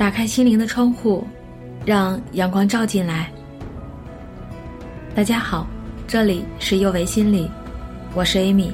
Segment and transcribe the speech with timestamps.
[0.00, 1.22] 打开心灵的窗户，
[1.84, 3.30] 让阳光照进来。
[5.14, 5.66] 大家好，
[6.08, 7.50] 这里是幼为心理，
[8.14, 8.70] 我是 Amy。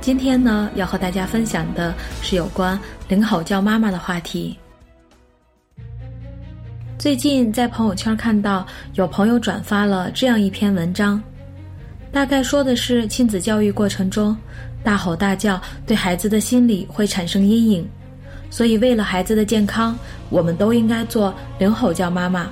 [0.00, 1.92] 今天呢，要和大家分享的
[2.22, 2.78] 是有关
[3.08, 4.56] 领吼叫妈妈的话题。
[6.96, 8.64] 最近在朋友圈看到
[8.94, 11.20] 有朋友转发了这样一篇文章，
[12.12, 14.36] 大概说的是亲子教育过程中
[14.84, 17.88] 大吼大叫对孩子的心理会产生阴影，
[18.50, 19.96] 所以为了孩子的健康，
[20.28, 22.50] 我们都应该做领吼叫妈妈。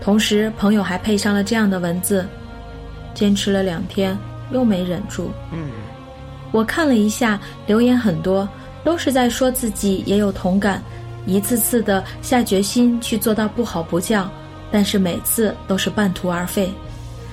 [0.00, 2.26] 同时，朋友还配上了这样的文字：
[3.14, 4.16] 坚持了两天
[4.50, 5.30] 又没忍住。
[5.52, 5.70] 嗯。
[6.50, 8.48] 我看了一下留言，很多
[8.82, 10.82] 都是在说自己也有同感，
[11.26, 14.26] 一次次的下决心去做到不吼不叫，
[14.70, 16.72] 但是每次都是半途而废，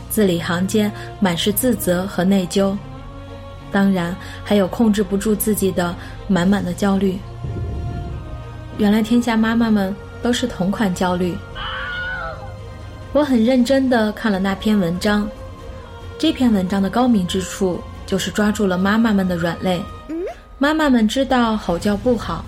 [0.10, 2.76] 字里行间满是自责和内疚，
[3.72, 5.96] 当然还有控制不住自己的
[6.28, 7.18] 满满的焦虑。
[8.78, 11.36] 原来天下妈妈们都是同款焦虑。
[13.14, 15.30] 我很认真的看了那篇文章，
[16.18, 17.82] 这篇文章的高明之处。
[18.08, 19.82] 就是抓住了妈妈们的软肋，
[20.60, 22.46] 妈妈们知道吼叫不好，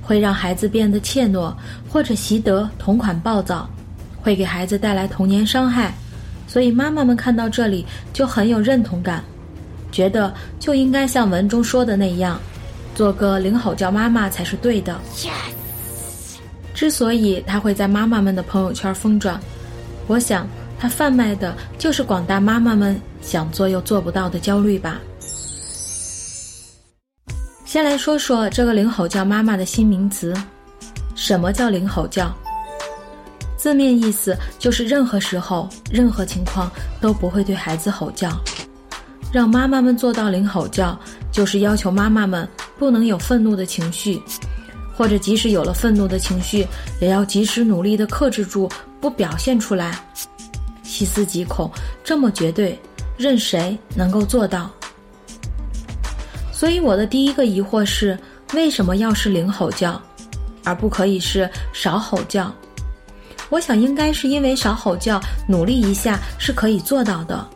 [0.00, 1.52] 会让孩子变得怯懦，
[1.88, 3.68] 或者习得同款暴躁，
[4.22, 5.92] 会给孩子带来童年伤害，
[6.46, 9.24] 所以妈妈们看到这里就很有认同感，
[9.90, 12.38] 觉得就应该像文中说的那样，
[12.94, 14.96] 做个零吼叫妈妈才是对的。
[16.80, 19.38] 之所以他会在妈妈们的朋友圈疯转，
[20.06, 20.48] 我想。
[20.78, 24.98] 他贩卖的就是广大妈妈们想做又做不到的焦虑吧。
[27.66, 30.34] 先来说说这个“零吼叫妈妈”的新名词，
[31.14, 32.34] 什么叫零吼叫？
[33.58, 38.30] 字面意思就是任何时候、任何情况都不会对孩子吼叫。
[39.30, 40.98] 让妈妈们做到零吼叫，
[41.30, 44.18] 就是要求妈妈们不能有愤怒的情绪，
[45.00, 46.66] 或者即使有了愤怒的情绪，
[47.00, 48.70] 也要及时努力的克制住，
[49.00, 49.98] 不表现出来。
[50.82, 51.70] 细思极恐，
[52.04, 52.78] 这么绝对，
[53.16, 54.70] 任谁能够做到？
[56.52, 58.18] 所以我的第一个疑惑是，
[58.52, 59.98] 为什么要是零吼叫，
[60.64, 62.54] 而不可以是少吼叫？
[63.48, 67.48] 我想应该是因为少吼叫，努力一下是可以做到的，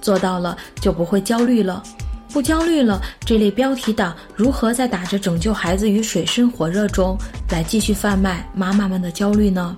[0.00, 1.82] 做到了就不会焦虑了，
[2.32, 7.16] 不焦虑了，这类标题党如何在打着拯救孩子于水深火热中
[7.50, 9.76] 来继续贩卖妈妈们的焦虑呢？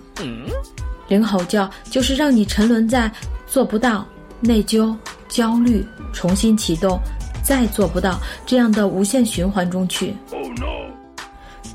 [1.09, 3.11] 零吼叫就是让你沉沦在
[3.47, 4.07] 做不到、
[4.41, 4.95] 内疚、
[5.29, 7.01] 焦虑、重新启动、
[7.43, 10.15] 再做不到这样的无限循环中去。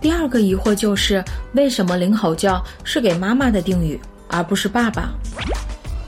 [0.01, 5.09] 第二个疑惑就是，为什么零吼叫是给妈妈的定语，而不是爸爸？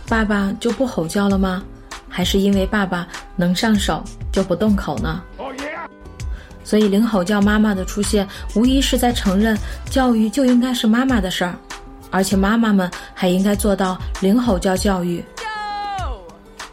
[0.08, 1.64] 爸爸就不吼叫了吗？
[2.10, 4.04] 还是因为爸爸能上手
[4.38, 5.24] 就不动口呢？
[6.64, 9.58] 所以领吼叫妈妈的出现，无疑是在承认
[9.90, 11.58] 教育就应该是妈妈的事儿。
[12.12, 15.26] 而且妈妈们还应该做到零吼叫教育，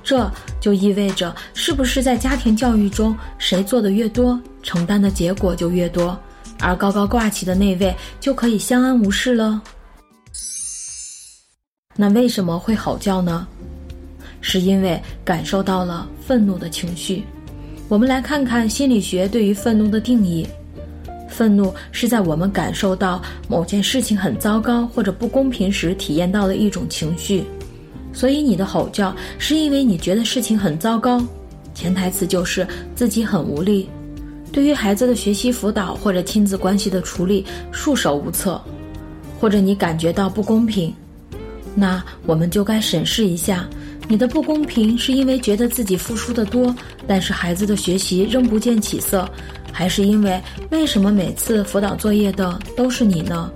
[0.03, 0.31] 这
[0.61, 6.21] 就意味着，是不是在家庭教育中，谁做的越多，承担的结果就越多，
[6.61, 9.63] 而高高挂起的那位就可以相安无事了？
[11.97, 13.47] 那为什么会吼叫呢？
[14.43, 17.25] 是因为感受到了愤怒的情绪。
[17.89, 20.47] 我们来看看心理学对于愤怒的定义。
[21.28, 27.44] 愤怒是在我们感受到某件事情很糟糕或者不公平时体验到的一种情绪，
[28.12, 31.21] 所以你的吼叫是因为你觉得事情很糟糕，
[31.75, 33.89] 潜台词就是自己很无力，
[34.53, 38.61] 对于孩子的学习辅导或者亲子关系的处理束手无策，
[39.41, 40.94] 或者你感觉到不公平，
[41.75, 43.69] 那我们就该审视一下，
[44.07, 46.75] 你的不公平是因为觉得自己付出的多，
[47.07, 49.29] 但是孩子的学习仍不见起色。
[49.73, 53.51] 还是因为为什么每次辅导作业的都是你呢？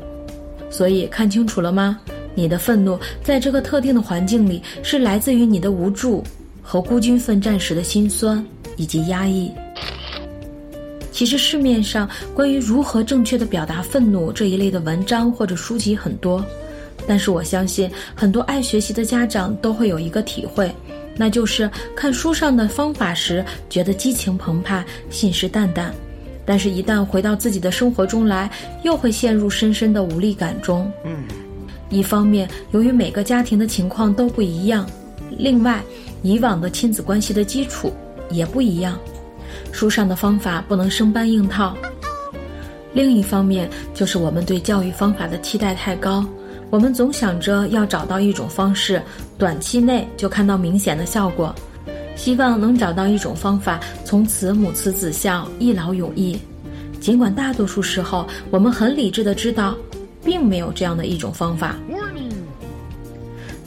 [0.69, 1.99] 所以看清楚了吗？
[2.35, 6.25] 你的愤怒在这个特定的环境里是来自于你的无助
[6.63, 8.45] 和孤军奋战时的辛酸
[8.77, 9.53] 以及压抑。
[11.13, 16.45] 其实市面上关于如何正确的表达愤怒这一类的文章或者书籍很多，
[17.09, 20.71] 但是我相信很多爱学习的家长都会有一个体会，
[21.17, 25.87] 那就是看书上的方法时觉得激情澎湃、信誓旦旦。
[26.45, 28.51] 但是，一旦回到自己的生活中来，
[28.83, 30.91] 又会陷入深深的无力感中。
[31.05, 31.25] 嗯，
[31.91, 34.87] 一方面，由于每个家庭的情况都不一样；
[35.31, 35.83] 另外，
[36.23, 37.93] 以往的亲子关系的基础
[38.31, 38.99] 也不一样，
[39.73, 41.77] 书上的方法不能生搬硬套。
[42.95, 46.25] 另一方面，就是我们对教育方法的期待太高，
[46.71, 49.01] 我们总想着要找到一种方式，
[49.39, 51.55] 短期内就看到明显的效果。
[52.15, 56.39] 希望能找到一种方法，从此母慈子孝，一劳永逸。
[57.01, 59.75] 尽管大多数时候我们很理智的知道，
[60.25, 61.77] 并没有这样的一种方法。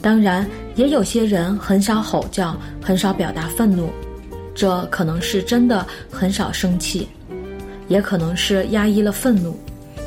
[0.00, 3.88] 当然，也有些人很少吼叫，很少表达愤怒，
[4.54, 7.08] 这可能是真的很少生气，
[7.88, 9.58] 也可能是压抑了愤怒。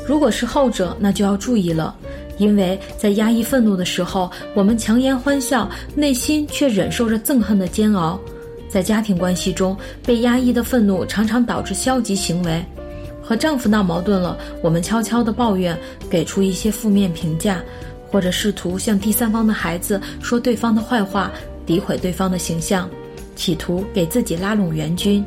[0.06, 1.96] 如果是后者，那就要注意了，
[2.38, 8.18] 因为在压抑愤怒的时候，我们强颜欢笑，内心却忍受着憎恨的煎熬。
[8.68, 12.64] 在家庭关系中，被压抑的愤怒常常导致消极行为。
[13.22, 15.76] 和丈夫闹矛盾了，我们悄悄地抱怨，
[16.08, 17.62] 给出一些负面评价。
[18.08, 21.30] 或者试图向第三方的孩子说对方的坏话，
[21.66, 22.88] 诋毁对方的形象，
[23.34, 25.24] 企图给自己拉拢援军。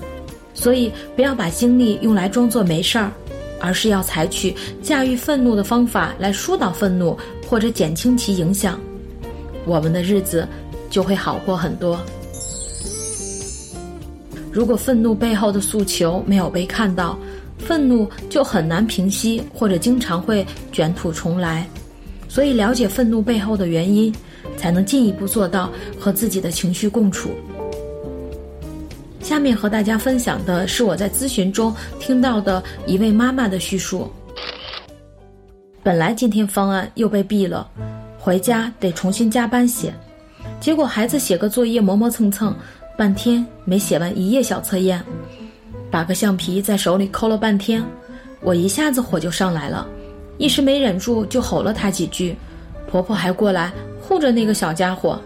[0.53, 3.11] 所以，不要把精力用来装作没事儿，
[3.59, 7.17] 而是要采取驾驭愤怒的方法来疏导愤怒
[7.47, 8.79] 或者减轻其影响，
[9.65, 10.47] 我们的日子
[10.89, 11.99] 就会好过很多。
[14.51, 17.17] 如果愤怒背后的诉求没有被看到，
[17.59, 21.67] 愤怒就很难平息，或者经常会卷土重来。
[22.27, 24.13] 所以，了解愤怒背后的原因，
[24.57, 27.29] 才能进一步做到和自己的情绪共处。
[29.29, 34.11] 下面和大家分享的是我在咨询中听到的一位妈妈的叙述。
[35.83, 37.69] 本来今天方案又被毙了，
[38.17, 39.93] 回家得重新加班写，
[40.59, 42.55] 结果孩子写个作业磨磨蹭蹭，
[42.97, 44.99] 半天没写完一页小测验，
[45.91, 47.83] 把个橡皮在手里抠了半天，
[48.41, 49.87] 我一下子火就上来了。
[50.39, 52.35] 一时没忍住，就吼了他几句，
[52.89, 53.71] 婆婆还过来
[54.01, 55.21] 护着那个小家伙。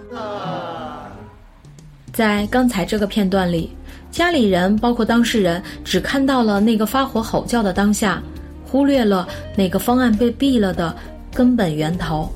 [2.11, 3.71] 在刚才这个片段里，
[4.13, 8.21] 家里人包括当事人只看到了那个发火吼叫的当下，
[8.63, 10.95] 忽略了那个方案被毙了的
[11.33, 12.31] 根本源头。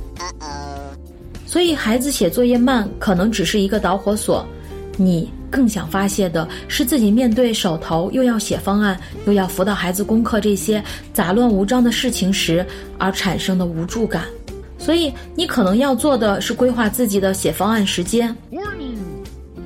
[1.46, 4.44] 所以孩子写作业慢，可能只是一个导火索。
[4.98, 10.84] 你更想发泄的是自己面对手头又要写方案，又要辅导孩子功课这些
[11.14, 12.66] 杂乱无章的事情时
[12.98, 14.24] 而产生的无助感，
[14.80, 18.36] 所以你可能要做的是规划自己的写方案时间。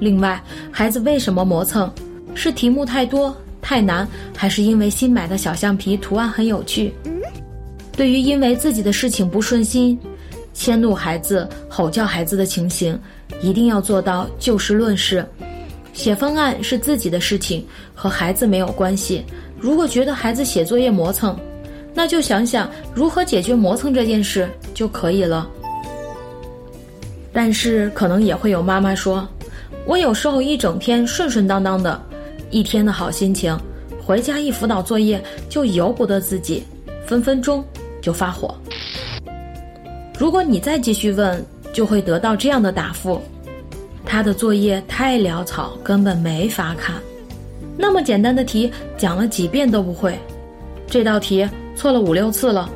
[0.01, 1.89] 另外，孩子为什么磨蹭？
[2.33, 6.91] 是题目太多太难，还是因为新买的小橡皮图案很有趣？
[7.95, 9.99] 对于因为自己的事情不顺心，
[10.55, 12.99] 迁怒孩子、吼叫孩子的情形。
[13.41, 15.23] 一定要做到就事论事，
[15.93, 17.63] 写方案是自己的事情，
[17.93, 19.23] 和孩子没有关系。
[19.59, 21.37] 如果觉得孩子写作业磨蹭，
[21.93, 25.47] 那就想想如何解决磨蹭这件事就可以了。
[27.33, 29.27] 但是可能也会有妈妈说，
[29.85, 32.01] 我有时候一整天顺顺当当的，
[32.49, 33.57] 一天的好心情，
[34.03, 36.63] 回家一辅导作业就由不得自己，
[37.05, 37.63] 分分钟
[38.01, 38.55] 就发火。
[40.17, 41.43] 如果你再继续问，
[41.73, 43.19] 就会得到这样的答复。
[44.05, 46.95] 他的作业太潦草，根本没法看。
[47.77, 50.17] 那么简单的题，讲了几遍都不会。
[50.85, 52.69] 这道题错了五六次了，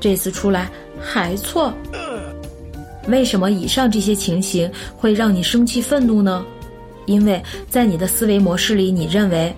[0.00, 0.68] 这次出来
[1.00, 1.72] 还错。
[3.10, 6.44] 为什么以上这些情形会让你生气愤怒呢？
[7.06, 9.54] 因为在你的思维模式里，你认为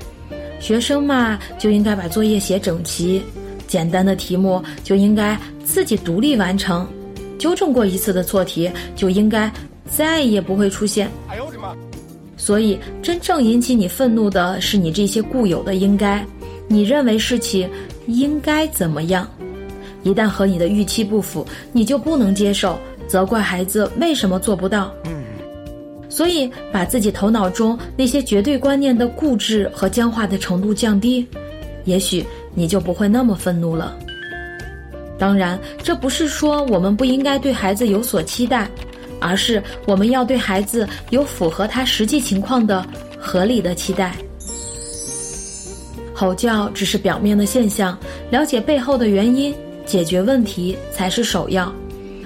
[0.58, 3.22] 学生嘛就应该把作业写整齐，
[3.66, 6.88] 简单的题目就应该自己独立完成，
[7.38, 9.52] 纠正过一次的错题就应该。
[9.90, 11.10] 再也不会出现。
[11.28, 11.76] 哎呦我的妈！
[12.38, 16.26] 所以，真正引起你愤怒的是你这些固有的应该，
[16.66, 17.68] 你认为事情
[18.06, 19.28] 应该怎么样？
[20.02, 22.78] 一旦和你的预期不符，你就不能接受，
[23.12, 24.90] 责怪孩子为什么做不到。
[26.08, 31.26] 所以，把自己头脑中那些绝对观念的固执和僵化的程度降低，
[31.84, 33.94] 也许你就不会那么愤怒了。
[35.18, 38.68] 当然，这不是说我们不应该对孩子有所期待。
[39.24, 42.84] 而是我们要对孩子有符合他实际情况的
[43.20, 44.16] 合理的期待。
[46.12, 47.96] 吼叫只是表面的现象，
[48.30, 49.54] 了解背后的原因，
[49.86, 51.72] 解决问题才是首要。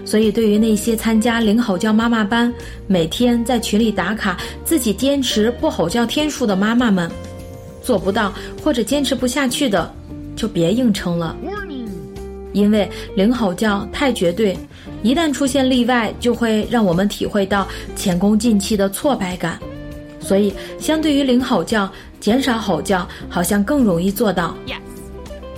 [0.06, 2.50] 所以，对于那些参加零吼叫妈妈班，
[2.86, 7.10] 每天在群里打卡，自己坚持不吼叫天数的妈妈们，
[7.82, 8.32] 做不到
[8.62, 9.92] 或者坚持不下去的，
[10.36, 11.36] 就别硬撑了。
[12.52, 14.56] 因为零吼叫太绝对。
[15.02, 19.58] 一旦出现例外，就会让我们体会到前功尽弃的挫败感。
[20.20, 24.56] 所以，相对于零吼叫，减少吼叫好像更容易做到。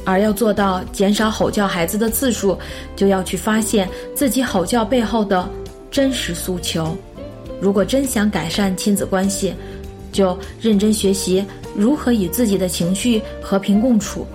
[0.08, 2.58] 而要做到减少吼叫孩子的次数，
[2.96, 5.46] 就要去发现自己吼叫背后的
[5.90, 6.96] 真实诉求。
[7.60, 9.54] 如果真想改善亲子关系，
[10.10, 11.44] 就认真学习
[11.76, 14.26] 如何与自己的情绪和平共处，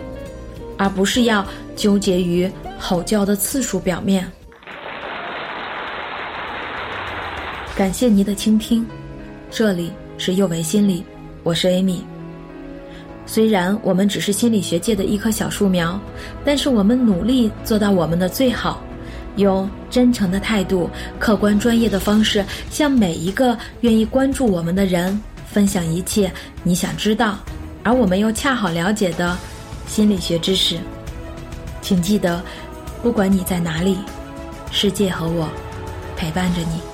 [0.77, 1.43] 而不是要
[1.75, 4.31] 纠结于吼叫的次数表面。
[7.75, 8.85] 感谢您的倾听，
[9.49, 11.03] 这里是幼为心理，
[11.41, 12.12] 我是 Amy。
[13.25, 15.99] 虽然我们只是心理学界的一棵小树苗，
[16.43, 18.83] 但是我们努力做到我们的最好，
[19.37, 26.31] 用真诚的态度、客观专业的方式，向每一个愿意关注我们的人分享一切
[26.63, 27.39] 你想知道，
[27.81, 29.37] 而我们又恰好了解的
[29.87, 30.77] 心理学知识。
[31.81, 32.41] 请记得，
[33.01, 33.97] 不管你在哪里，
[34.71, 35.49] 世界和我
[36.15, 36.92] 陪伴着你。